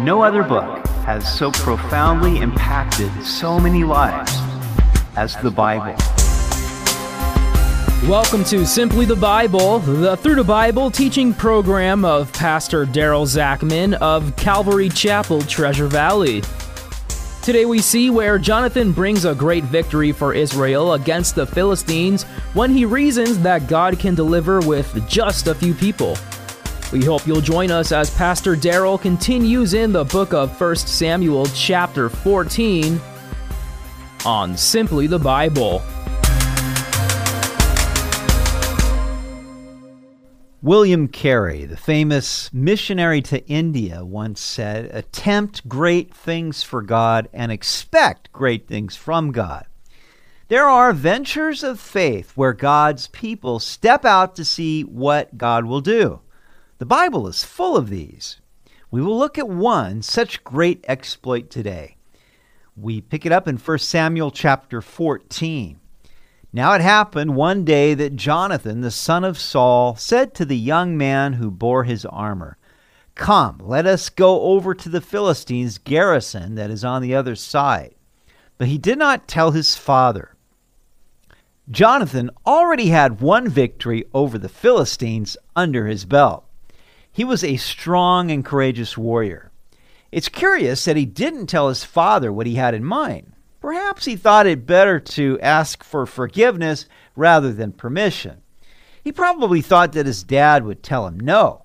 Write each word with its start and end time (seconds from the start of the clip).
No 0.00 0.22
other 0.22 0.44
book 0.44 0.86
has 1.06 1.26
so 1.36 1.50
profoundly 1.50 2.38
impacted 2.38 3.10
so 3.24 3.58
many 3.58 3.82
lives 3.82 4.32
as 5.16 5.34
the 5.38 5.50
Bible. 5.50 5.96
Welcome 8.08 8.44
to 8.44 8.64
Simply 8.64 9.06
the 9.06 9.16
Bible, 9.16 9.80
the 9.80 10.16
Through 10.18 10.36
the 10.36 10.44
Bible 10.44 10.92
teaching 10.92 11.34
program 11.34 12.04
of 12.04 12.32
Pastor 12.32 12.86
Daryl 12.86 13.26
Zachman 13.26 13.94
of 13.94 14.36
Calvary 14.36 14.88
Chapel, 14.88 15.42
Treasure 15.42 15.88
Valley. 15.88 16.42
Today 17.42 17.64
we 17.64 17.80
see 17.80 18.08
where 18.08 18.38
Jonathan 18.38 18.92
brings 18.92 19.24
a 19.24 19.34
great 19.34 19.64
victory 19.64 20.12
for 20.12 20.32
Israel 20.32 20.92
against 20.92 21.34
the 21.34 21.44
Philistines 21.44 22.22
when 22.54 22.70
he 22.70 22.84
reasons 22.84 23.40
that 23.40 23.66
God 23.66 23.98
can 23.98 24.14
deliver 24.14 24.60
with 24.60 25.08
just 25.08 25.48
a 25.48 25.56
few 25.56 25.74
people. 25.74 26.16
We 26.90 27.04
hope 27.04 27.26
you'll 27.26 27.42
join 27.42 27.70
us 27.70 27.92
as 27.92 28.08
Pastor 28.08 28.56
Daryl 28.56 28.98
continues 28.98 29.74
in 29.74 29.92
the 29.92 30.04
book 30.04 30.32
of 30.32 30.58
1 30.58 30.76
Samuel, 30.76 31.44
chapter 31.54 32.08
14, 32.08 32.98
on 34.24 34.56
Simply 34.56 35.06
the 35.06 35.18
Bible. 35.18 35.82
William 40.62 41.08
Carey, 41.08 41.66
the 41.66 41.76
famous 41.76 42.50
missionary 42.54 43.20
to 43.20 43.46
India, 43.46 44.02
once 44.02 44.40
said, 44.40 44.86
Attempt 44.86 45.68
great 45.68 46.14
things 46.14 46.62
for 46.62 46.80
God 46.80 47.28
and 47.34 47.52
expect 47.52 48.32
great 48.32 48.66
things 48.66 48.96
from 48.96 49.30
God. 49.30 49.66
There 50.48 50.66
are 50.66 50.94
ventures 50.94 51.62
of 51.62 51.78
faith 51.78 52.32
where 52.34 52.54
God's 52.54 53.08
people 53.08 53.58
step 53.58 54.06
out 54.06 54.34
to 54.36 54.44
see 54.46 54.84
what 54.84 55.36
God 55.36 55.66
will 55.66 55.82
do. 55.82 56.20
The 56.78 56.86
Bible 56.86 57.26
is 57.26 57.42
full 57.42 57.76
of 57.76 57.88
these. 57.88 58.40
We 58.88 59.02
will 59.02 59.18
look 59.18 59.36
at 59.36 59.48
one 59.48 60.00
such 60.00 60.44
great 60.44 60.84
exploit 60.86 61.50
today. 61.50 61.96
We 62.76 63.00
pick 63.00 63.26
it 63.26 63.32
up 63.32 63.48
in 63.48 63.56
1 63.56 63.78
Samuel 63.80 64.30
chapter 64.30 64.80
14. 64.80 65.80
Now 66.52 66.74
it 66.74 66.80
happened 66.80 67.34
one 67.34 67.64
day 67.64 67.94
that 67.94 68.14
Jonathan, 68.14 68.80
the 68.80 68.92
son 68.92 69.24
of 69.24 69.40
Saul, 69.40 69.96
said 69.96 70.34
to 70.34 70.44
the 70.44 70.56
young 70.56 70.96
man 70.96 71.32
who 71.32 71.50
bore 71.50 71.82
his 71.82 72.04
armor, 72.04 72.58
Come, 73.16 73.58
let 73.60 73.84
us 73.84 74.08
go 74.08 74.42
over 74.42 74.72
to 74.72 74.88
the 74.88 75.00
Philistines' 75.00 75.78
garrison 75.78 76.54
that 76.54 76.70
is 76.70 76.84
on 76.84 77.02
the 77.02 77.12
other 77.12 77.34
side. 77.34 77.96
But 78.56 78.68
he 78.68 78.78
did 78.78 78.98
not 78.98 79.26
tell 79.26 79.50
his 79.50 79.74
father. 79.74 80.36
Jonathan 81.68 82.30
already 82.46 82.90
had 82.90 83.20
one 83.20 83.48
victory 83.48 84.04
over 84.14 84.38
the 84.38 84.48
Philistines 84.48 85.36
under 85.56 85.88
his 85.88 86.04
belt. 86.04 86.47
He 87.18 87.24
was 87.24 87.42
a 87.42 87.56
strong 87.56 88.30
and 88.30 88.44
courageous 88.44 88.96
warrior. 88.96 89.50
It's 90.12 90.28
curious 90.28 90.84
that 90.84 90.96
he 90.96 91.04
didn't 91.04 91.48
tell 91.48 91.68
his 91.68 91.82
father 91.82 92.32
what 92.32 92.46
he 92.46 92.54
had 92.54 92.74
in 92.74 92.84
mind. 92.84 93.32
Perhaps 93.60 94.04
he 94.04 94.14
thought 94.14 94.46
it 94.46 94.66
better 94.66 95.00
to 95.00 95.36
ask 95.40 95.82
for 95.82 96.06
forgiveness 96.06 96.86
rather 97.16 97.52
than 97.52 97.72
permission. 97.72 98.42
He 99.02 99.10
probably 99.10 99.62
thought 99.62 99.94
that 99.94 100.06
his 100.06 100.22
dad 100.22 100.64
would 100.64 100.84
tell 100.84 101.08
him 101.08 101.18
no. 101.18 101.64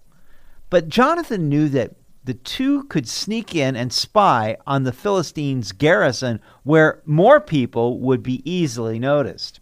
But 0.71 0.89
Jonathan 0.89 1.49
knew 1.49 1.69
that 1.69 1.97
the 2.23 2.33
two 2.33 2.85
could 2.85 3.07
sneak 3.07 3.53
in 3.53 3.75
and 3.75 3.93
spy 3.93 4.57
on 4.65 4.85
the 4.85 4.91
Philistines' 4.91 5.71
garrison 5.71 6.39
where 6.63 7.03
more 7.05 7.39
people 7.39 7.99
would 7.99 8.23
be 8.23 8.41
easily 8.43 8.97
noticed. 8.97 9.59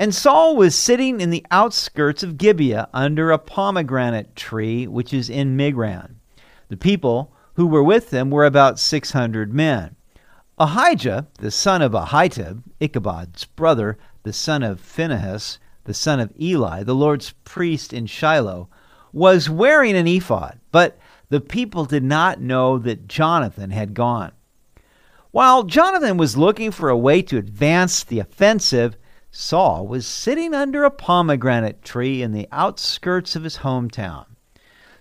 And 0.00 0.14
Saul 0.14 0.56
was 0.56 0.74
sitting 0.74 1.20
in 1.20 1.28
the 1.28 1.44
outskirts 1.50 2.22
of 2.22 2.38
Gibeah 2.38 2.88
under 2.94 3.30
a 3.30 3.38
pomegranate 3.38 4.34
tree 4.34 4.86
which 4.86 5.12
is 5.12 5.28
in 5.28 5.58
Migron. 5.58 6.14
The 6.70 6.78
people 6.78 7.34
who 7.56 7.66
were 7.66 7.82
with 7.82 8.08
them 8.08 8.30
were 8.30 8.46
about 8.46 8.78
600 8.78 9.52
men. 9.52 9.96
Ahijah, 10.58 11.26
the 11.34 11.50
son 11.50 11.82
of 11.82 11.92
Ahitub, 11.92 12.62
Ichabod's 12.80 13.44
brother, 13.44 13.98
the 14.22 14.32
son 14.32 14.62
of 14.62 14.80
Phinehas, 14.80 15.58
the 15.84 15.92
son 15.92 16.18
of 16.18 16.32
Eli, 16.40 16.82
the 16.82 16.94
Lord's 16.94 17.34
priest 17.44 17.92
in 17.92 18.06
Shiloh, 18.06 18.70
was 19.12 19.50
wearing 19.50 19.98
an 19.98 20.06
ephod, 20.06 20.60
but 20.72 20.98
the 21.28 21.42
people 21.42 21.84
did 21.84 22.04
not 22.04 22.40
know 22.40 22.78
that 22.78 23.06
Jonathan 23.06 23.68
had 23.68 23.92
gone. 23.92 24.32
While 25.30 25.64
Jonathan 25.64 26.16
was 26.16 26.38
looking 26.38 26.70
for 26.70 26.88
a 26.88 26.96
way 26.96 27.20
to 27.20 27.36
advance 27.36 28.02
the 28.02 28.18
offensive, 28.18 28.96
Saul 29.30 29.86
was 29.86 30.06
sitting 30.06 30.54
under 30.54 30.84
a 30.84 30.90
pomegranate 30.90 31.82
tree 31.82 32.22
in 32.22 32.32
the 32.32 32.48
outskirts 32.50 33.36
of 33.36 33.44
his 33.44 33.58
hometown. 33.58 34.26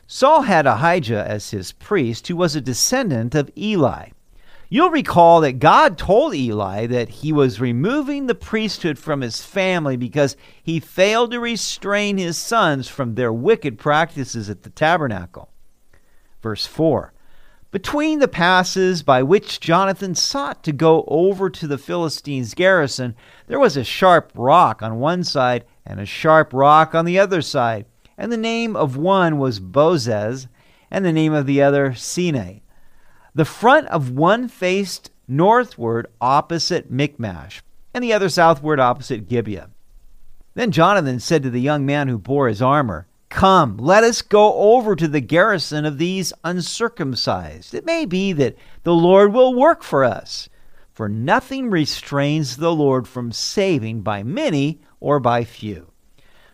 Saul 0.08 0.44
had 0.44 0.66
Ahijah 0.66 1.26
as 1.28 1.52
his 1.52 1.72
priest, 1.72 2.28
who 2.28 2.36
was 2.36 2.56
a 2.56 2.62
descendant 2.62 3.36
of 3.36 3.52
Eli. 3.58 4.10
You'll 4.72 4.92
recall 4.92 5.42
that 5.42 5.60
God 5.60 5.98
told 5.98 6.36
Eli 6.36 6.86
that 6.86 7.10
he 7.10 7.34
was 7.34 7.60
removing 7.60 8.28
the 8.28 8.36
priesthood 8.36 9.00
from 9.00 9.22
his 9.22 9.42
family 9.44 9.98
because 9.98 10.38
he 10.62 10.80
failed 10.80 11.32
to 11.32 11.40
restrain 11.40 12.18
his 12.18 12.38
sons 12.38 12.88
from 12.88 13.16
their 13.16 13.34
wicked 13.34 13.80
practices 13.80 14.48
at 14.48 14.62
the 14.62 14.70
tabernacle. 14.70 15.50
Verse 16.42 16.68
4 16.68 17.14
between 17.72 18.20
the 18.20 18.28
passes 18.28 19.04
by 19.04 19.22
which 19.22 19.60
Jonathan 19.60 20.16
sought 20.16 20.64
to 20.64 20.72
go 20.72 21.04
over 21.08 21.50
to 21.50 21.68
the 21.68 21.78
Philistines' 21.78 22.54
garrison, 22.56 23.16
there 23.48 23.60
was 23.60 23.78
a 23.78 23.84
sharp 23.84 24.32
rock 24.34 24.82
on 24.82 25.00
one 25.00 25.24
side 25.24 25.66
and 25.86 26.00
a 26.00 26.06
sharp 26.06 26.52
rock 26.54 26.96
on 26.96 27.06
the 27.06 27.20
other 27.20 27.42
side, 27.42 27.86
and 28.18 28.32
the 28.32 28.38
name 28.38 28.76
of 28.76 28.98
one 28.98 29.38
was 29.38 29.60
Bozez, 29.60 30.48
and 30.90 31.06
the 31.06 31.14
name 31.14 31.34
of 31.34 31.46
the 31.46 31.62
other 31.62 31.92
Seneh. 31.92 32.62
The 33.36 33.46
front 33.46 33.88
of 33.90 34.12
one 34.12 34.48
faced 34.48 35.12
northward 35.28 36.08
opposite 36.20 36.90
Michmash, 36.90 37.62
and 37.94 38.04
the 38.04 38.14
other 38.14 38.30
southward 38.30 38.80
opposite 38.80 39.30
Gibeah. 39.30 39.70
Then 40.56 40.72
Jonathan 40.72 41.20
said 41.20 41.44
to 41.44 41.50
the 41.52 41.62
young 41.62 41.86
man 41.86 42.08
who 42.08 42.18
bore 42.18 42.48
his 42.48 42.62
armor, 42.62 43.08
Come, 43.30 43.78
let 43.78 44.04
us 44.04 44.22
go 44.22 44.54
over 44.54 44.96
to 44.96 45.08
the 45.08 45.22
garrison 45.22 45.86
of 45.86 45.98
these 45.98 46.34
uncircumcised. 46.44 47.74
It 47.74 47.86
may 47.86 48.06
be 48.06 48.34
that 48.34 48.58
the 48.84 48.94
Lord 48.94 49.34
will 49.34 49.54
work 49.54 49.84
for 49.84 50.04
us. 50.04 50.50
For 50.92 51.08
nothing 51.08 51.70
restrains 51.70 52.58
the 52.58 52.74
Lord 52.74 53.08
from 53.08 53.32
saving 53.32 54.02
by 54.02 54.24
many 54.24 54.82
or 55.00 55.20
by 55.20 55.46
few. 55.46 55.92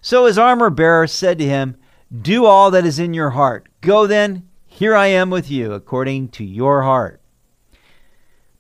So 0.01 0.27
his 0.27 0.37
armor 0.37 0.69
bearer 0.69 1.07
said 1.07 1.39
to 1.39 1.45
him, 1.45 1.77
Do 2.21 2.45
all 2.45 2.69
that 2.71 2.85
is 2.85 2.99
in 2.99 3.15
your 3.15 3.31
heart. 3.31 3.67
Go 3.81 4.05
then, 4.05 4.47
here 4.67 4.95
I 4.95 5.07
am 5.07 5.31
with 5.31 5.49
you, 5.49 5.73
according 5.73 6.29
to 6.29 6.43
your 6.43 6.83
heart. 6.83 7.21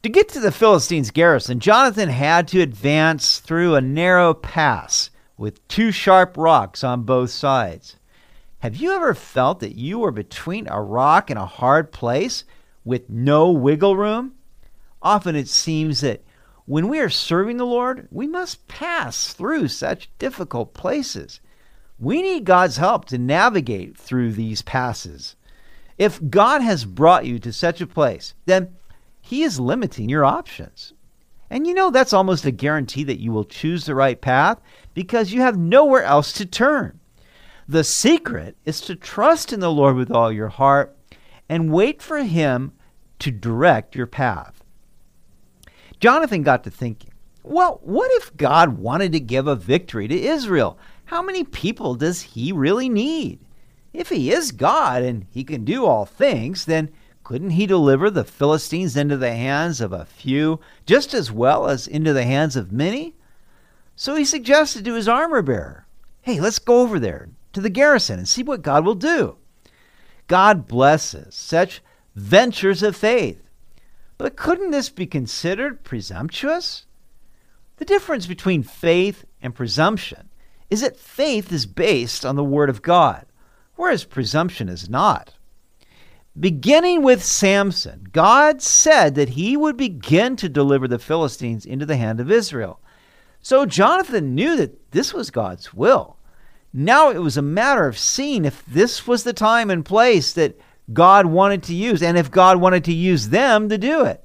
To 0.01 0.09
get 0.09 0.29
to 0.29 0.39
the 0.39 0.51
Philistines' 0.51 1.11
garrison, 1.11 1.59
Jonathan 1.59 2.09
had 2.09 2.47
to 2.47 2.61
advance 2.61 3.39
through 3.39 3.75
a 3.75 3.81
narrow 3.81 4.33
pass 4.33 5.11
with 5.37 5.67
two 5.67 5.91
sharp 5.91 6.35
rocks 6.37 6.83
on 6.83 7.03
both 7.03 7.29
sides. 7.29 7.97
Have 8.65 8.77
you 8.77 8.93
ever 8.93 9.13
felt 9.13 9.59
that 9.59 9.75
you 9.75 9.99
were 9.99 10.11
between 10.11 10.67
a 10.67 10.81
rock 10.81 11.29
and 11.29 11.37
a 11.37 11.45
hard 11.45 11.91
place 11.91 12.45
with 12.83 13.07
no 13.11 13.51
wiggle 13.51 13.95
room? 13.95 14.33
Often 15.03 15.35
it 15.35 15.47
seems 15.47 16.01
that 16.01 16.23
when 16.65 16.87
we 16.87 16.97
are 16.97 17.07
serving 17.07 17.57
the 17.57 17.63
Lord, 17.63 18.07
we 18.09 18.25
must 18.25 18.67
pass 18.67 19.33
through 19.33 19.67
such 19.67 20.09
difficult 20.17 20.73
places. 20.73 21.41
We 21.99 22.23
need 22.23 22.43
God's 22.43 22.77
help 22.77 23.05
to 23.09 23.19
navigate 23.19 23.95
through 23.95 24.31
these 24.31 24.63
passes. 24.63 25.35
If 25.99 26.19
God 26.31 26.63
has 26.63 26.85
brought 26.85 27.27
you 27.27 27.37
to 27.37 27.53
such 27.53 27.81
a 27.81 27.85
place, 27.85 28.33
then 28.47 28.75
He 29.21 29.43
is 29.43 29.59
limiting 29.59 30.09
your 30.09 30.25
options. 30.25 30.93
And 31.51 31.67
you 31.67 31.75
know 31.75 31.91
that's 31.91 32.13
almost 32.13 32.45
a 32.45 32.51
guarantee 32.51 33.03
that 33.03 33.21
you 33.21 33.31
will 33.31 33.45
choose 33.45 33.85
the 33.85 33.93
right 33.93 34.19
path 34.19 34.59
because 34.95 35.31
you 35.31 35.41
have 35.41 35.55
nowhere 35.55 36.01
else 36.03 36.33
to 36.33 36.47
turn. 36.47 36.99
The 37.67 37.83
secret 37.83 38.57
is 38.63 38.79
to 38.81 38.95
trust 38.95 39.51
in 39.51 39.59
the 39.59 39.71
Lord 39.71 39.95
with 39.95 40.11
all 40.11 40.31
your 40.31 40.49
heart 40.49 40.95
and 41.49 41.73
wait 41.73 42.01
for 42.01 42.19
Him 42.19 42.73
to 43.19 43.31
direct 43.31 43.95
your 43.95 44.05
path. 44.05 44.63
Jonathan 45.99 46.43
got 46.43 46.63
to 46.63 46.69
thinking, 46.69 47.11
well, 47.41 47.79
what 47.83 48.11
if 48.13 48.35
God 48.37 48.77
wanted 48.77 49.11
to 49.13 49.19
give 49.19 49.47
a 49.47 49.55
victory 49.55 50.07
to 50.07 50.15
Israel? 50.15 50.77
How 51.05 51.21
many 51.23 51.43
people 51.43 51.95
does 51.95 52.21
He 52.21 52.51
really 52.51 52.89
need? 52.89 53.39
If 53.93 54.09
He 54.09 54.31
is 54.31 54.51
God 54.51 55.01
and 55.01 55.25
He 55.31 55.43
can 55.43 55.65
do 55.65 55.85
all 55.85 56.05
things, 56.05 56.65
then 56.65 56.91
couldn't 57.23 57.51
He 57.51 57.65
deliver 57.65 58.11
the 58.11 58.23
Philistines 58.23 58.95
into 58.95 59.17
the 59.17 59.33
hands 59.33 59.81
of 59.81 59.91
a 59.91 60.05
few 60.05 60.59
just 60.85 61.15
as 61.15 61.31
well 61.31 61.67
as 61.67 61.87
into 61.87 62.13
the 62.13 62.25
hands 62.25 62.55
of 62.55 62.71
many? 62.71 63.15
So 63.95 64.15
he 64.15 64.25
suggested 64.25 64.83
to 64.85 64.95
his 64.95 65.07
armor 65.07 65.41
bearer, 65.41 65.87
Hey, 66.21 66.39
let's 66.39 66.59
go 66.59 66.81
over 66.81 66.99
there 66.99 67.29
to 67.55 67.61
the 67.61 67.69
garrison 67.69 68.19
and 68.19 68.27
see 68.27 68.43
what 68.43 68.61
God 68.61 68.85
will 68.85 68.95
do. 68.95 69.37
God 70.27 70.67
blesses 70.67 71.33
such 71.33 71.81
ventures 72.15 72.83
of 72.83 72.95
faith. 72.95 73.49
But 74.17 74.35
couldn't 74.35 74.71
this 74.71 74.89
be 74.89 75.05
considered 75.05 75.83
presumptuous? 75.83 76.85
The 77.77 77.85
difference 77.85 78.27
between 78.27 78.61
faith 78.61 79.25
and 79.41 79.55
presumption 79.55 80.29
is 80.69 80.81
that 80.81 80.97
faith 80.97 81.51
is 81.51 81.65
based 81.65 82.25
on 82.25 82.35
the 82.35 82.43
Word 82.43 82.69
of 82.69 82.81
God, 82.81 83.25
whereas 83.75 84.03
presumption 84.03 84.67
is 84.67 84.89
not. 84.89 85.33
Beginning 86.37 87.03
with 87.03 87.23
Samson, 87.23 88.07
God 88.11 88.61
said 88.61 89.15
that 89.15 89.29
he 89.29 89.55
would 89.55 89.77
begin 89.77 90.35
to 90.37 90.49
deliver 90.49 90.89
the 90.89 90.99
Philistines 90.99 91.65
into 91.65 91.85
the 91.85 91.95
hand 91.95 92.19
of 92.19 92.29
Israel. 92.29 92.81
So 93.41 93.65
Jonathan 93.65 94.35
knew 94.35 94.57
that 94.57 94.91
this 94.91 95.13
was 95.13 95.31
God's 95.31 95.73
will. 95.73 96.14
Now 96.77 97.09
it 97.09 97.19
was 97.19 97.37
a 97.37 97.41
matter 97.41 97.87
of 97.87 97.97
seeing 97.97 98.43
if 98.43 98.65
this 98.65 99.07
was 99.07 99.23
the 99.23 99.31
time 99.31 99.69
and 99.69 99.85
place 99.85 100.33
that 100.33 100.59
God 100.91 101.25
wanted 101.25 101.63
to 101.63 101.73
use, 101.73 102.03
and 102.03 102.17
if 102.17 102.29
God 102.29 102.59
wanted 102.59 102.83
to 102.83 102.93
use 102.93 103.29
them 103.29 103.69
to 103.69 103.77
do 103.77 104.03
it. 104.03 104.21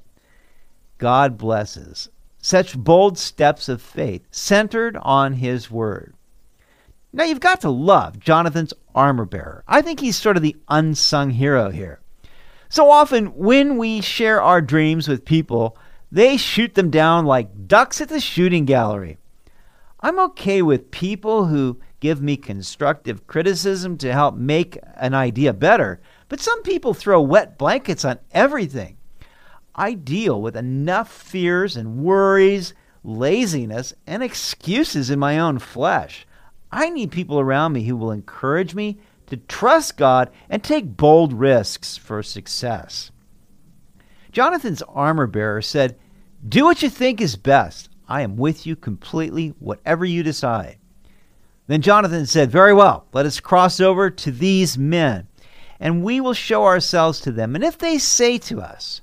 God 0.97 1.37
blesses 1.37 2.09
such 2.39 2.77
bold 2.77 3.17
steps 3.17 3.69
of 3.69 3.81
faith 3.81 4.27
centered 4.31 4.97
on 4.97 5.31
His 5.31 5.71
Word. 5.71 6.13
Now 7.13 7.23
you've 7.23 7.39
got 7.39 7.61
to 7.61 7.69
love 7.69 8.19
Jonathan's 8.19 8.73
armor 8.93 9.25
bearer. 9.25 9.63
I 9.65 9.81
think 9.81 10.01
he's 10.01 10.17
sort 10.17 10.35
of 10.35 10.43
the 10.43 10.57
unsung 10.67 11.29
hero 11.29 11.69
here. 11.69 12.01
So 12.67 12.91
often, 12.91 13.27
when 13.27 13.77
we 13.77 14.01
share 14.01 14.41
our 14.41 14.61
dreams 14.61 15.07
with 15.07 15.23
people, 15.23 15.77
they 16.11 16.35
shoot 16.35 16.75
them 16.75 16.89
down 16.89 17.25
like 17.25 17.69
ducks 17.69 18.01
at 18.01 18.09
the 18.09 18.19
shooting 18.19 18.65
gallery. 18.65 19.19
I'm 20.01 20.19
okay 20.19 20.61
with 20.61 20.91
people 20.91 21.45
who 21.45 21.79
give 22.01 22.21
me 22.21 22.35
constructive 22.35 23.25
criticism 23.27 23.97
to 23.99 24.11
help 24.11 24.35
make 24.35 24.77
an 24.97 25.13
idea 25.13 25.53
better, 25.53 26.01
but 26.27 26.41
some 26.41 26.61
people 26.63 26.93
throw 26.93 27.21
wet 27.21 27.57
blankets 27.57 28.03
on 28.03 28.19
everything. 28.31 28.97
I 29.73 29.93
deal 29.93 30.41
with 30.41 30.57
enough 30.57 31.09
fears 31.09 31.77
and 31.77 32.03
worries, 32.03 32.73
laziness, 33.03 33.93
and 34.05 34.21
excuses 34.21 35.09
in 35.09 35.19
my 35.19 35.39
own 35.39 35.59
flesh. 35.59 36.27
I 36.71 36.89
need 36.89 37.11
people 37.11 37.39
around 37.39 37.73
me 37.73 37.83
who 37.83 37.95
will 37.95 38.11
encourage 38.11 38.75
me 38.75 38.97
to 39.27 39.37
trust 39.37 39.95
God 39.95 40.29
and 40.49 40.61
take 40.61 40.97
bold 40.97 41.31
risks 41.31 41.97
for 41.97 42.21
success. 42.23 43.11
Jonathan's 44.31 44.81
armor 44.83 45.27
bearer 45.27 45.61
said, 45.61 45.97
Do 46.47 46.65
what 46.65 46.81
you 46.81 46.89
think 46.89 47.21
is 47.21 47.35
best. 47.35 47.89
I 48.07 48.21
am 48.21 48.35
with 48.35 48.65
you 48.65 48.75
completely, 48.75 49.49
whatever 49.59 50.03
you 50.03 50.23
decide. 50.23 50.77
Then 51.71 51.81
Jonathan 51.81 52.25
said, 52.25 52.51
Very 52.51 52.73
well, 52.73 53.05
let 53.13 53.25
us 53.25 53.39
cross 53.39 53.79
over 53.79 54.09
to 54.09 54.29
these 54.29 54.77
men, 54.77 55.29
and 55.79 56.03
we 56.03 56.19
will 56.19 56.33
show 56.33 56.65
ourselves 56.65 57.21
to 57.21 57.31
them. 57.31 57.55
And 57.55 57.63
if 57.63 57.77
they 57.77 57.97
say 57.97 58.37
to 58.39 58.59
us, 58.59 58.99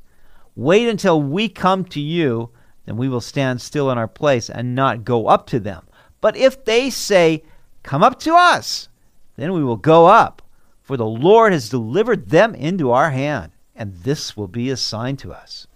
Wait 0.54 0.86
until 0.86 1.22
we 1.22 1.48
come 1.48 1.82
to 1.86 1.98
you, 1.98 2.50
then 2.84 2.98
we 2.98 3.08
will 3.08 3.22
stand 3.22 3.62
still 3.62 3.90
in 3.90 3.96
our 3.96 4.06
place 4.06 4.50
and 4.50 4.74
not 4.74 5.06
go 5.06 5.28
up 5.28 5.46
to 5.46 5.58
them. 5.58 5.86
But 6.20 6.36
if 6.36 6.62
they 6.66 6.90
say, 6.90 7.42
Come 7.84 8.02
up 8.02 8.20
to 8.20 8.34
us, 8.34 8.90
then 9.36 9.54
we 9.54 9.64
will 9.64 9.78
go 9.78 10.04
up, 10.04 10.42
for 10.82 10.98
the 10.98 11.06
Lord 11.06 11.54
has 11.54 11.70
delivered 11.70 12.28
them 12.28 12.54
into 12.54 12.90
our 12.90 13.12
hand, 13.12 13.52
and 13.74 13.94
this 13.94 14.36
will 14.36 14.46
be 14.46 14.68
a 14.68 14.76
sign 14.76 15.16
to 15.16 15.32
us. 15.32 15.66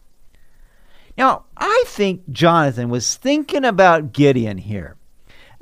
Now, 1.16 1.46
I 1.56 1.84
think 1.86 2.28
Jonathan 2.30 2.90
was 2.90 3.16
thinking 3.16 3.64
about 3.64 4.12
Gideon 4.12 4.58
here. 4.58 4.98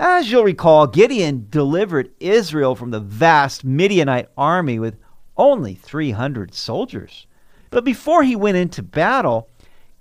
As 0.02 0.30
you'll 0.30 0.44
recall, 0.44 0.86
Gideon 0.86 1.46
delivered 1.50 2.10
Israel 2.20 2.74
from 2.74 2.90
the 2.90 3.00
vast 3.00 3.66
Midianite 3.66 4.30
army 4.34 4.78
with 4.78 4.96
only 5.36 5.74
300 5.74 6.54
soldiers. 6.54 7.26
But 7.68 7.84
before 7.84 8.22
he 8.22 8.34
went 8.34 8.56
into 8.56 8.82
battle, 8.82 9.50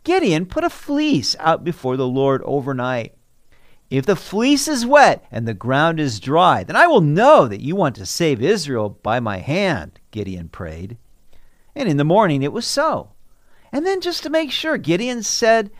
Gideon 0.06 0.46
put 0.46 0.64
a 0.64 0.70
fleece 0.70 1.36
out 1.38 1.66
before 1.66 1.98
the 1.98 2.08
Lord 2.08 2.42
overnight. 2.46 3.14
If 3.90 4.06
the 4.06 4.16
fleece 4.16 4.70
is 4.70 4.86
wet 4.86 5.26
and 5.32 5.46
the 5.46 5.54
ground 5.54 6.00
is 6.00 6.22
dry, 6.22 6.64
then 6.64 6.78
I 6.78 6.88
will 6.88 7.02
know 7.02 7.50
that 7.50 7.60
you 7.60 7.76
want 7.76 7.98
to 7.98 8.06
save 8.06 8.42
Israel 8.42 8.98
by 9.04 9.20
my 9.20 9.40
hand, 9.40 10.00
Gideon 10.12 10.48
prayed. 10.48 10.98
And 11.76 11.90
in 11.90 11.98
the 11.98 12.06
morning 12.06 12.42
it 12.42 12.54
was 12.54 12.66
so. 12.66 13.12
And 13.74 13.86
then, 13.86 14.00
just 14.00 14.24
to 14.24 14.30
make 14.30 14.50
sure, 14.50 14.78
Gideon 14.78 15.24
said, 15.24 15.72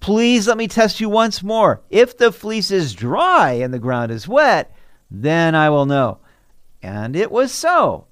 Please 0.00 0.46
let 0.46 0.56
me 0.56 0.68
test 0.68 1.00
you 1.00 1.08
once 1.08 1.42
more. 1.42 1.82
If 1.90 2.16
the 2.16 2.32
fleece 2.32 2.70
is 2.70 2.94
dry 2.94 3.52
and 3.52 3.72
the 3.72 3.78
ground 3.78 4.12
is 4.12 4.28
wet, 4.28 4.74
then 5.10 5.54
I 5.54 5.70
will 5.70 5.86
know. 5.86 6.18
And 6.82 7.16
it 7.16 7.30
was 7.30 7.52
so. 7.52 8.06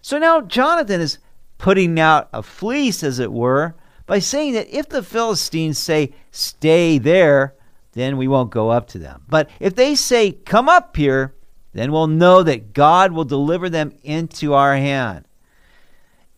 So 0.00 0.18
now 0.18 0.40
Jonathan 0.40 1.00
is 1.00 1.18
putting 1.58 1.98
out 1.98 2.28
a 2.32 2.42
fleece, 2.42 3.02
as 3.02 3.18
it 3.18 3.32
were, 3.32 3.74
by 4.06 4.18
saying 4.18 4.52
that 4.54 4.68
if 4.68 4.88
the 4.88 5.02
Philistines 5.02 5.78
say, 5.78 6.12
Stay 6.30 6.98
there, 6.98 7.54
then 7.92 8.16
we 8.16 8.28
won't 8.28 8.50
go 8.50 8.70
up 8.70 8.86
to 8.88 8.98
them. 8.98 9.22
But 9.28 9.48
if 9.60 9.74
they 9.74 9.94
say, 9.94 10.32
Come 10.32 10.68
up 10.68 10.96
here, 10.96 11.34
then 11.72 11.90
we'll 11.90 12.06
know 12.06 12.42
that 12.42 12.72
God 12.72 13.12
will 13.12 13.24
deliver 13.24 13.68
them 13.68 13.92
into 14.02 14.54
our 14.54 14.76
hand. 14.76 15.24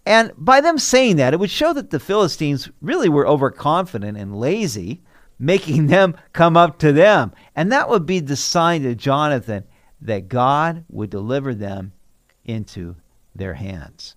And 0.06 0.32
by 0.38 0.61
them 0.61 0.79
saying 0.79 1.17
that, 1.17 1.35
it 1.35 1.41
would 1.41 1.50
show 1.50 1.73
that 1.73 1.91
the 1.91 1.99
Philistines 1.99 2.70
really 2.81 3.08
were 3.08 3.26
overconfident 3.26 4.17
and 4.17 4.38
lazy, 4.38 5.03
making 5.37 5.87
them 5.88 6.17
come 6.32 6.56
up 6.56 6.79
to 6.79 6.93
them. 6.93 7.32
And 7.56 7.73
that 7.73 7.91
would 7.91 8.06
be 8.06 8.20
the 8.20 8.37
sign 8.37 8.85
to 8.85 8.94
Jonathan 8.94 9.64
that 10.00 10.29
God 10.29 10.85
would 10.88 11.11
deliver 11.11 11.55
them 11.55 11.93
into 12.44 12.94
their 13.35 13.55
hands. 13.55 14.14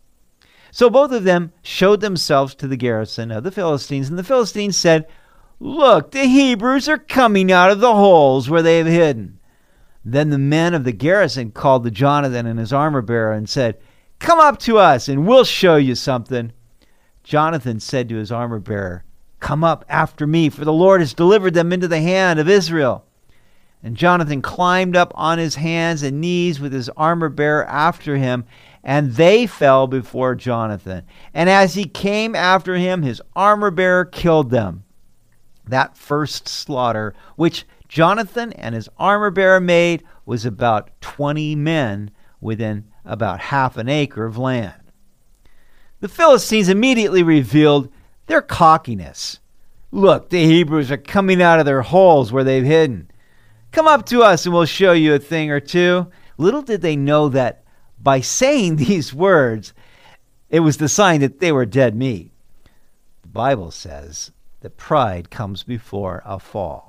So 0.72 0.90
both 0.90 1.12
of 1.12 1.24
them 1.24 1.52
showed 1.64 2.02
themselves 2.02 2.54
to 2.56 2.68
the 2.68 2.78
garrison 2.78 3.32
of 3.32 3.44
the 3.44 3.52
Philistines, 3.52 4.08
and 4.08 4.20
the 4.20 4.24
Philistines 4.24 4.78
said, 4.78 5.08
Look, 5.60 6.12
the 6.12 6.26
Hebrews 6.26 6.88
are 6.88 7.00
coming 7.00 7.52
out 7.52 7.72
of 7.72 7.80
the 7.80 7.96
holes 7.96 8.50
where 8.50 8.62
they 8.62 8.78
have 8.78 8.88
hidden. 8.88 9.40
Then 10.06 10.30
the 10.30 10.38
men 10.38 10.76
of 10.76 10.84
the 10.84 10.92
garrison 10.92 11.52
called 11.52 11.84
to 11.84 11.92
Jonathan 11.92 12.46
and 12.46 12.60
his 12.60 12.72
armor 12.72 13.02
bearer 13.02 13.34
and 13.34 13.50
said, 13.50 13.80
Come 14.20 14.40
up 14.40 14.60
to 14.60 14.78
us, 14.78 15.08
and 15.08 15.26
we'll 15.26 15.46
show 15.46 15.78
you 15.78 15.96
something. 15.96 16.52
Jonathan 17.24 17.80
said 17.80 18.10
to 18.10 18.16
his 18.16 18.32
armor 18.32 18.60
bearer, 18.60 19.04
Come 19.40 19.64
up 19.64 19.86
after 19.88 20.28
me, 20.28 20.50
for 20.50 20.66
the 20.66 20.74
Lord 20.74 21.02
has 21.02 21.14
delivered 21.14 21.54
them 21.54 21.72
into 21.72 21.88
the 21.88 22.02
hand 22.02 22.40
of 22.40 22.50
Israel. 22.50 23.06
And 23.82 23.96
Jonathan 23.96 24.42
climbed 24.42 24.98
up 24.98 25.14
on 25.16 25.38
his 25.38 25.56
hands 25.56 26.04
and 26.04 26.20
knees 26.20 26.60
with 26.60 26.74
his 26.74 26.90
armor 26.98 27.30
bearer 27.30 27.66
after 27.66 28.18
him, 28.18 28.46
and 28.84 29.14
they 29.14 29.48
fell 29.48 29.88
before 29.88 30.36
Jonathan. 30.36 31.06
And 31.34 31.50
as 31.50 31.76
he 31.76 31.86
came 31.86 32.36
after 32.36 32.76
him, 32.76 33.04
his 33.04 33.22
armor 33.36 33.72
bearer 33.72 34.04
killed 34.04 34.50
them 34.50 34.84
that 35.70 35.98
first 35.98 36.48
slaughter, 36.48 37.14
which 37.36 37.66
Jonathan 37.88 38.54
and 38.54 38.76
his 38.76 38.90
armor 38.98 39.32
bearer 39.32 39.60
made, 39.60 40.04
was 40.26 40.46
about 40.46 40.90
20 41.02 41.56
men 41.56 42.12
within 42.42 42.86
about 43.06 43.40
half 43.40 43.78
an 43.78 43.90
acre 43.90 44.26
of 44.26 44.38
land. 44.38 44.82
The 46.00 46.08
Philistines 46.08 46.70
immediately 46.70 47.24
revealed 47.24 47.92
their 48.28 48.42
cockiness. 48.42 49.40
Look, 49.92 50.30
the 50.30 50.46
Hebrews 50.46 50.92
are 50.92 50.98
coming 50.98 51.42
out 51.42 51.60
of 51.60 51.66
their 51.66 51.82
holes 51.82 52.32
where 52.32 52.44
they've 52.44 52.64
hidden. 52.64 53.10
Come 53.72 53.88
up 53.88 54.06
to 54.08 54.24
us 54.24 54.46
and 54.46 54.54
we'll 54.54 54.66
show 54.66 54.94
you 54.94 55.14
a 55.14 55.20
thing 55.20 55.52
or 55.52 55.60
two. 55.60 56.08
Little 56.38 56.62
did 56.62 56.82
they 56.82 56.96
know 56.96 57.30
that 57.30 57.64
by 58.02 58.22
saying 58.22 58.76
these 58.78 59.14
words, 59.14 59.74
it 60.50 60.62
was 60.62 60.78
the 60.78 60.90
sign 60.90 61.22
that 61.22 61.40
they 61.40 61.52
were 61.52 61.66
dead 61.66 61.96
meat. 61.96 62.32
The 63.22 63.28
Bible 63.28 63.72
says 63.72 64.32
that 64.62 64.78
pride 64.78 65.30
comes 65.30 65.64
before 65.64 66.22
a 66.26 66.40
fall. 66.40 66.89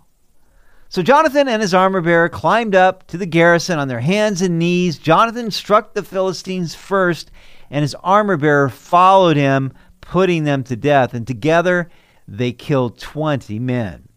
So 0.91 1.05
Jonathan 1.05 1.47
and 1.47 1.63
his 1.63 1.73
armor 1.73 2.01
bearer 2.01 2.29
climbed 2.29 2.75
up 2.75 3.07
to 3.07 3.17
the 3.17 3.25
garrison 3.25 3.79
on 3.79 3.87
their 3.87 4.01
hands 4.01 4.43
and 4.43 4.59
knees. 4.59 4.99
Jonathan 4.99 5.53
struck 5.53 5.95
the 5.95 6.03
Philistines 6.03 6.75
first, 6.75 7.31
and 7.71 7.83
his 7.83 7.95
armor 8.03 8.37
bearer 8.37 8.69
followed 8.69 9.37
him, 9.37 9.73
putting 10.01 10.43
them 10.43 10.65
to 10.65 10.75
death. 10.75 11.15
And 11.15 11.25
together 11.25 11.89
they 12.27 12.51
killed 12.51 12.99
20 12.99 13.61
men. 13.61 14.09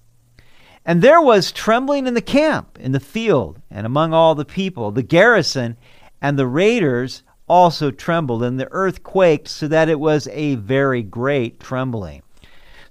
And 0.84 1.04
there 1.04 1.22
was 1.22 1.52
trembling 1.52 2.08
in 2.08 2.16
the 2.16 2.22
camp, 2.22 2.80
in 2.80 2.92
the 2.92 3.00
field, 3.00 3.62
and 3.70 3.86
among 3.86 4.12
all 4.12 4.34
the 4.34 4.44
people. 4.44 4.92
The 4.92 5.04
garrison 5.04 5.78
and 6.24 6.40
the 6.40 6.48
raiders 6.48 7.22
also 7.48 7.92
trembled, 7.92 8.42
and 8.42 8.60
the 8.60 8.72
earth 8.72 9.04
quaked, 9.04 9.48
so 9.48 9.68
that 9.68 9.90
it 9.90 10.00
was 10.00 10.28
a 10.30 10.56
very 10.56 11.04
great 11.04 11.60
trembling. 11.60 12.23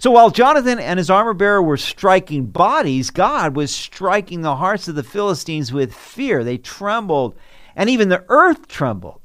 So 0.03 0.11
while 0.11 0.31
Jonathan 0.31 0.81
and 0.81 0.99
his 0.99 1.11
armor 1.11 1.33
bearer 1.33 1.63
were 1.63 1.77
striking 1.77 2.47
bodies, 2.47 3.11
God 3.11 3.55
was 3.55 3.73
striking 3.73 4.43
the 4.43 4.57
hearts 4.57 4.89
of 4.89 4.97
the 4.97 5.05
Philistines 5.05 5.73
with 5.73 5.95
fear. 5.95 6.43
They 6.43 6.59
trembled, 6.59 7.37
and 7.77 7.89
even 7.89 8.09
the 8.09 8.25
earth 8.29 8.67
trembled. 8.67 9.21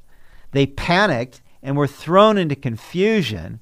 They 0.51 0.67
panicked 0.67 1.41
and 1.63 1.75
were 1.75 1.87
thrown 1.87 2.37
into 2.37 2.55
confusion, 2.55 3.59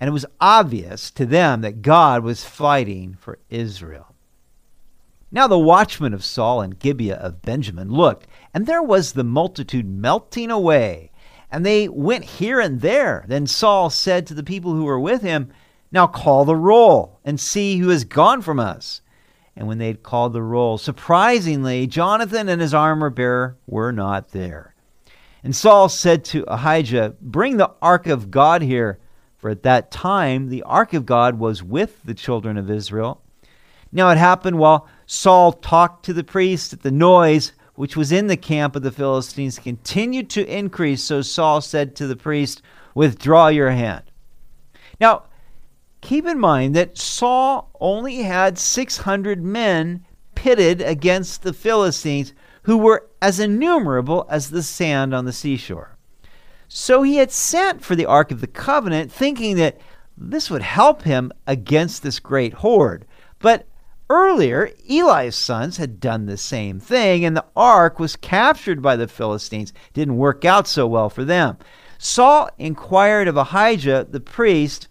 and 0.00 0.08
it 0.08 0.14
was 0.14 0.24
obvious 0.40 1.10
to 1.10 1.26
them 1.26 1.60
that 1.60 1.82
God 1.82 2.24
was 2.24 2.46
fighting 2.46 3.14
for 3.20 3.40
Israel. 3.50 4.14
Now 5.30 5.46
the 5.46 5.58
watchmen 5.58 6.14
of 6.14 6.24
Saul 6.24 6.62
and 6.62 6.78
Gibeah 6.78 7.16
of 7.16 7.42
Benjamin 7.42 7.90
looked, 7.90 8.26
and 8.54 8.64
there 8.66 8.82
was 8.82 9.12
the 9.12 9.22
multitude 9.22 9.86
melting 9.86 10.50
away, 10.50 11.10
and 11.50 11.66
they 11.66 11.90
went 11.90 12.24
here 12.24 12.58
and 12.58 12.80
there. 12.80 13.26
Then 13.28 13.46
Saul 13.46 13.90
said 13.90 14.26
to 14.28 14.34
the 14.34 14.42
people 14.42 14.72
who 14.72 14.84
were 14.84 14.98
with 14.98 15.20
him, 15.20 15.52
now 15.94 16.08
call 16.08 16.44
the 16.44 16.56
roll 16.56 17.20
and 17.24 17.38
see 17.38 17.78
who 17.78 17.88
has 17.88 18.02
gone 18.04 18.42
from 18.42 18.58
us. 18.58 19.00
And 19.56 19.68
when 19.68 19.78
they 19.78 19.86
had 19.86 20.02
called 20.02 20.32
the 20.32 20.42
roll, 20.42 20.76
surprisingly, 20.76 21.86
Jonathan 21.86 22.48
and 22.48 22.60
his 22.60 22.74
armor 22.74 23.10
bearer 23.10 23.56
were 23.68 23.92
not 23.92 24.32
there. 24.32 24.74
And 25.44 25.54
Saul 25.54 25.88
said 25.88 26.24
to 26.26 26.42
Ahijah, 26.48 27.14
Bring 27.20 27.58
the 27.58 27.70
ark 27.80 28.08
of 28.08 28.32
God 28.32 28.60
here. 28.60 28.98
For 29.38 29.50
at 29.50 29.62
that 29.62 29.90
time 29.90 30.48
the 30.48 30.62
ark 30.62 30.94
of 30.94 31.06
God 31.06 31.38
was 31.38 31.62
with 31.62 32.02
the 32.02 32.14
children 32.14 32.56
of 32.56 32.70
Israel. 32.70 33.22
Now 33.92 34.10
it 34.10 34.18
happened 34.18 34.58
while 34.58 34.88
Saul 35.06 35.52
talked 35.52 36.06
to 36.06 36.12
the 36.12 36.24
priest 36.24 36.72
that 36.72 36.82
the 36.82 36.90
noise 36.90 37.52
which 37.74 37.96
was 37.96 38.10
in 38.10 38.26
the 38.26 38.36
camp 38.36 38.74
of 38.74 38.82
the 38.82 38.90
Philistines 38.90 39.58
continued 39.58 40.30
to 40.30 40.46
increase. 40.46 41.04
So 41.04 41.22
Saul 41.22 41.60
said 41.60 41.94
to 41.96 42.06
the 42.08 42.16
priest, 42.16 42.62
Withdraw 42.94 43.48
your 43.48 43.70
hand. 43.70 44.04
Now, 45.00 45.24
keep 46.04 46.26
in 46.26 46.38
mind 46.38 46.76
that 46.76 46.98
Saul 46.98 47.70
only 47.80 48.18
had 48.18 48.58
600 48.58 49.42
men 49.42 50.04
pitted 50.34 50.80
against 50.80 51.42
the 51.42 51.52
Philistines 51.52 52.34
who 52.62 52.76
were 52.76 53.08
as 53.20 53.40
innumerable 53.40 54.26
as 54.28 54.50
the 54.50 54.62
sand 54.62 55.14
on 55.14 55.24
the 55.24 55.32
seashore. 55.32 55.96
So 56.68 57.02
he 57.02 57.16
had 57.16 57.30
sent 57.32 57.82
for 57.84 57.96
the 57.96 58.06
Ark 58.06 58.30
of 58.30 58.40
the 58.40 58.46
Covenant, 58.46 59.10
thinking 59.10 59.56
that 59.56 59.78
this 60.16 60.50
would 60.50 60.62
help 60.62 61.02
him 61.02 61.32
against 61.46 62.02
this 62.02 62.20
great 62.20 62.54
horde. 62.54 63.06
But 63.38 63.66
earlier, 64.10 64.70
Eli's 64.88 65.34
sons 65.34 65.78
had 65.78 66.00
done 66.00 66.26
the 66.26 66.36
same 66.36 66.80
thing, 66.80 67.24
and 67.24 67.36
the 67.36 67.44
ark 67.56 67.98
was 67.98 68.16
captured 68.16 68.82
by 68.82 68.96
the 68.96 69.08
Philistines. 69.08 69.72
Didn't 69.92 70.16
work 70.16 70.44
out 70.44 70.66
so 70.66 70.86
well 70.86 71.08
for 71.08 71.24
them. 71.24 71.58
Saul 71.98 72.50
inquired 72.58 73.28
of 73.28 73.36
Ahijah, 73.36 74.08
the 74.10 74.20
priest, 74.20 74.88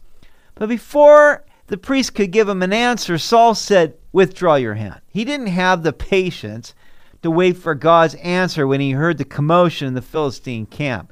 but 0.63 0.69
before 0.69 1.43
the 1.67 1.75
priest 1.75 2.15
could 2.15 2.31
give 2.31 2.47
him 2.47 2.63
an 2.63 2.71
answer, 2.71 3.17
Saul 3.17 3.53
said, 3.53 3.97
Withdraw 4.13 4.55
your 4.55 4.75
hand. 4.75 5.01
He 5.11 5.25
didn't 5.25 5.47
have 5.47 5.83
the 5.83 5.91
patience 5.91 6.73
to 7.21 7.29
wait 7.29 7.57
for 7.57 7.75
God's 7.75 8.15
answer 8.15 8.65
when 8.65 8.79
he 8.79 8.91
heard 8.91 9.17
the 9.17 9.25
commotion 9.25 9.89
in 9.89 9.93
the 9.93 10.01
Philistine 10.01 10.65
camp. 10.65 11.11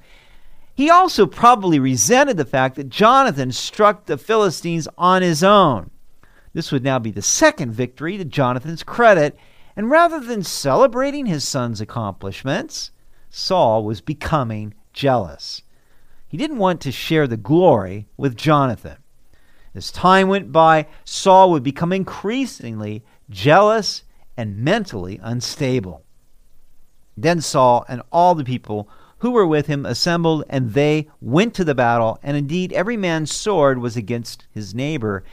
He 0.73 0.89
also 0.89 1.25
probably 1.25 1.79
resented 1.79 2.37
the 2.37 2.45
fact 2.45 2.77
that 2.77 2.87
Jonathan 2.87 3.51
struck 3.51 4.05
the 4.05 4.17
Philistines 4.17 4.87
on 4.97 5.21
his 5.21 5.43
own. 5.43 5.91
This 6.53 6.71
would 6.71 6.85
now 6.85 6.97
be 6.97 7.11
the 7.11 7.21
second 7.21 7.73
victory 7.73 8.17
to 8.17 8.23
Jonathan's 8.23 8.83
credit, 8.83 9.37
and 9.75 9.89
rather 9.89 10.21
than 10.21 10.43
celebrating 10.43 11.25
his 11.25 11.45
son's 11.45 11.81
accomplishments, 11.81 12.91
Saul 13.29 13.83
was 13.83 13.99
becoming 13.99 14.75
jealous. 14.93 15.61
He 16.29 16.37
didn't 16.37 16.59
want 16.59 16.79
to 16.79 16.91
share 16.93 17.27
the 17.27 17.35
glory 17.35 18.07
with 18.15 18.37
Jonathan. 18.37 18.95
As 19.73 19.91
time 19.91 20.27
went 20.27 20.51
by, 20.51 20.87
Saul 21.05 21.51
would 21.51 21.63
become 21.63 21.93
increasingly 21.93 23.03
jealous 23.29 24.03
and 24.35 24.57
mentally 24.57 25.19
unstable. 25.21 26.03
Then 27.15 27.41
Saul 27.41 27.85
and 27.87 28.01
all 28.11 28.35
the 28.35 28.43
people 28.43 28.89
who 29.19 29.31
were 29.31 29.45
with 29.45 29.67
him 29.67 29.85
assembled, 29.85 30.43
and 30.49 30.73
they 30.73 31.07
went 31.21 31.53
to 31.53 31.63
the 31.63 31.75
battle. 31.75 32.19
And 32.23 32.35
indeed, 32.35 32.73
every 32.73 32.97
man's 32.97 33.33
sword 33.33 33.77
was 33.77 33.95
against 33.95 34.47
his 34.51 34.73
neighbor, 34.73 35.23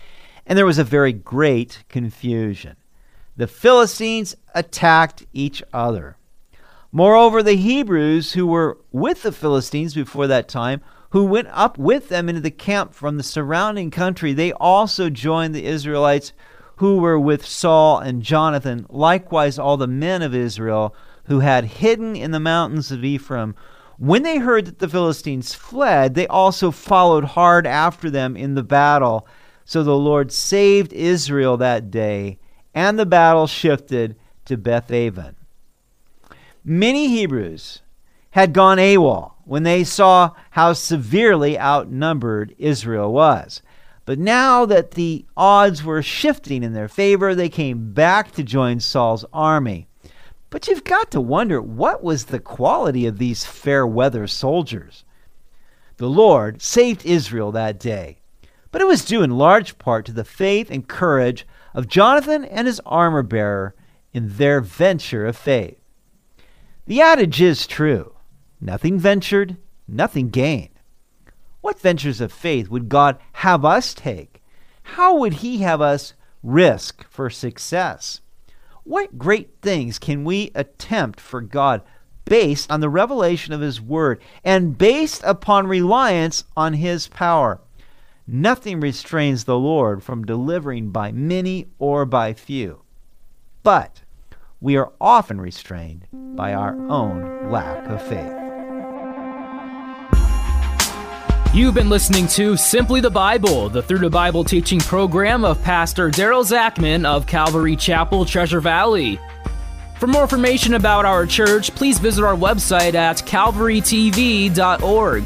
and 0.47 0.59
there 0.59 0.67
was 0.67 0.79
a 0.79 0.85
very 0.85 1.13
great 1.13 1.85
confusion. 1.89 2.77
The 3.37 3.47
Philistines 3.47 4.37
attacked 4.55 5.25
each 5.33 5.63
other. 5.73 6.17
Moreover, 6.93 7.43
the 7.43 7.55
Hebrews 7.55 8.33
who 8.33 8.47
were 8.47 8.79
with 8.93 9.23
the 9.23 9.33
Philistines 9.33 9.95
before 9.95 10.27
that 10.27 10.49
time, 10.49 10.83
who 11.11 11.25
went 11.25 11.49
up 11.53 11.79
with 11.79 12.09
them 12.09 12.29
into 12.29 12.41
the 12.41 12.51
camp 12.51 12.95
from 12.95 13.17
the 13.17 13.23
surrounding 13.23 13.91
country, 13.91 14.33
they 14.33 14.53
also 14.53 15.09
joined 15.09 15.55
the 15.55 15.65
Israelites 15.65 16.33
who 16.77 16.99
were 16.99 17.19
with 17.19 17.45
Saul 17.45 17.99
and 17.99 18.23
Jonathan, 18.23 18.87
likewise 18.89 19.59
all 19.59 19.77
the 19.77 19.87
men 19.87 20.23
of 20.23 20.35
Israel 20.35 20.95
who 21.25 21.41
had 21.41 21.65
hidden 21.65 22.15
in 22.15 22.31
the 22.31 22.41
mountains 22.41 22.91
of 22.93 23.05
Ephraim. 23.05 23.55
When 23.99 24.23
they 24.23 24.39
heard 24.39 24.67
that 24.67 24.79
the 24.79 24.89
Philistines 24.89 25.55
fled, 25.55 26.15
they 26.15 26.27
also 26.27 26.71
followed 26.71 27.25
hard 27.25 27.67
after 27.67 28.11
them 28.11 28.37
in 28.37 28.55
the 28.55 28.63
battle. 28.63 29.27
So 29.65 29.83
the 29.83 29.97
Lord 29.97 30.31
saved 30.31 30.93
Israel 30.93 31.57
that 31.57 31.91
day, 31.91 32.39
and 32.75 32.99
the 32.99 33.07
battle 33.07 33.47
shifted 33.47 34.17
to 34.45 34.57
Bethaven. 34.57 35.35
Many 36.65 37.09
Hebrews 37.09 37.83
had 38.31 38.53
gone 38.53 38.79
AWOL 38.79 39.35
when 39.45 39.63
they 39.63 39.83
saw 39.83 40.33
how 40.51 40.75
severely 40.75 41.59
outnumbered 41.59 42.55
Israel 42.59 43.13
was. 43.13 43.63
But 44.05 44.19
now 44.19 44.67
that 44.67 44.93
the 44.93 45.27
odds 45.37 45.83
were 45.83 46.03
shifting 46.03 46.63
in 46.63 46.73
their 46.73 46.89
favor, 46.89 47.35
they 47.35 47.49
came 47.49 47.93
back 47.93 48.33
to 48.33 48.43
join 48.43 48.81
Saul's 48.81 49.25
army. 49.33 49.89
But 50.51 50.67
you've 50.67 50.85
got 50.85 51.11
to 51.11 51.21
wonder 51.21 51.61
what 51.61 52.03
was 52.03 52.27
the 52.27 52.39
quality 52.39 53.07
of 53.07 53.19
these 53.19 53.45
fair 53.45 53.87
weather 53.87 54.27
soldiers? 54.27 55.05
The 55.97 56.09
Lord 56.09 56.63
saved 56.63 57.05
Israel 57.05 57.53
that 57.53 57.79
day, 57.79 58.21
but 58.71 58.81
it 58.81 58.87
was 58.87 59.05
due 59.05 59.23
in 59.23 59.37
large 59.37 59.79
part 59.79 60.07
to 60.07 60.13
the 60.13 60.25
faith 60.25 60.71
and 60.71 60.87
courage 60.87 61.47
of 61.75 61.89
Jonathan 61.89 62.45
and 62.45 62.67
his 62.67 62.81
armor 62.87 63.23
bearer 63.23 63.75
in 64.13 64.37
their 64.37 64.61
venture 64.61 65.27
of 65.27 65.37
faith. 65.37 65.79
The 66.87 67.01
adage 67.01 67.43
is 67.43 67.67
true 67.67 68.15
nothing 68.61 68.99
ventured, 68.99 69.57
nothing 69.87 70.29
gained. 70.29 70.71
What 71.61 71.81
ventures 71.81 72.21
of 72.21 72.33
faith 72.33 72.69
would 72.69 72.89
God 72.89 73.19
have 73.35 73.65
us 73.65 73.95
take? 73.95 74.43
How 74.83 75.17
would 75.17 75.35
He 75.35 75.59
have 75.59 75.81
us 75.81 76.15
risk 76.43 77.07
for 77.09 77.29
success? 77.31 78.21
What 78.85 79.19
great 79.19 79.51
things 79.61 79.99
can 79.99 80.25
we 80.25 80.51
attempt 80.55 81.21
for 81.21 81.41
God 81.41 81.83
based 82.25 82.71
on 82.71 82.81
the 82.81 82.89
revelation 82.89 83.53
of 83.53 83.61
His 83.61 83.81
Word 83.81 84.21
and 84.45 84.79
based 84.79 85.23
upon 85.25 85.67
reliance 85.67 86.45
on 86.57 86.75
His 86.75 87.09
power? 87.09 87.61
Nothing 88.27 88.81
restrains 88.81 89.45
the 89.45 89.59
Lord 89.59 90.03
from 90.03 90.25
delivering 90.25 90.91
by 90.91 91.13
many 91.13 91.69
or 91.79 92.05
by 92.05 92.35
few. 92.35 92.83
But 93.63 94.03
we 94.61 94.77
are 94.77 94.93
often 95.01 95.41
restrained 95.41 96.07
by 96.13 96.55
our 96.55 96.75
own 96.89 97.51
lack 97.51 97.87
of 97.89 98.03
faith. 98.07 98.48
You've 101.55 101.73
been 101.73 101.89
listening 101.89 102.27
to 102.29 102.59
Simply 102.59 103.01
the 103.01 103.09
Bible, 103.09 103.71
the 103.71 103.83
Through 103.83 104.01
the 104.01 104.11
Bible 104.11 104.45
teaching 104.45 104.81
program 104.81 105.47
of 105.47 105.63
Pastor 105.63 106.11
Daryl 106.11 106.45
Zachman 106.45 107.07
of 107.07 107.27
Calvary 107.27 107.75
Chapel, 107.75 108.27
Treasure 108.27 108.61
Valley. 108.61 109.19
For 109.99 110.07
more 110.07 110.21
information 110.23 110.75
about 110.75 111.07
our 111.07 111.25
church, 111.25 111.75
please 111.75 111.99
visit 111.99 112.23
our 112.23 112.37
website 112.37 112.93
at 112.93 113.17
calvarytv.org. 113.17 115.25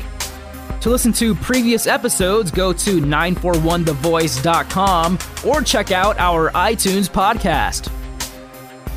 To 0.81 0.91
listen 0.91 1.13
to 1.15 1.35
previous 1.35 1.89
episodes, 1.89 2.53
go 2.53 2.73
to 2.73 3.01
941thevoice.com 3.01 5.19
or 5.45 5.63
check 5.63 5.91
out 5.91 6.17
our 6.21 6.53
iTunes 6.53 7.11
podcast. 7.11 7.91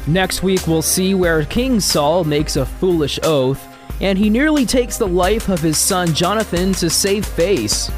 Next 0.08 0.44
week, 0.44 0.67
we'll 0.67 0.84
see 0.84 1.15
where 1.15 1.44
King 1.44 1.79
Saul 1.79 2.24
makes 2.24 2.55
a 2.55 2.67
foolish 2.67 3.17
oath 3.24 3.75
and 4.01 4.17
he 4.17 4.29
nearly 4.29 4.65
takes 4.65 4.97
the 4.97 5.07
life 5.07 5.49
of 5.49 5.59
his 5.61 5.77
son 5.77 6.13
Jonathan 6.13 6.73
to 6.73 6.89
save 6.89 7.25
face. 7.25 7.91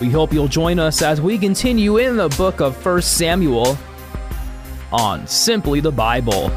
We 0.00 0.10
hope 0.10 0.32
you'll 0.32 0.48
join 0.48 0.78
us 0.78 1.02
as 1.02 1.20
we 1.20 1.38
continue 1.38 1.98
in 1.98 2.16
the 2.16 2.28
book 2.30 2.60
of 2.60 2.84
1 2.84 3.02
Samuel 3.02 3.78
on 4.92 5.26
Simply 5.26 5.80
the 5.80 5.92
Bible. 5.92 6.50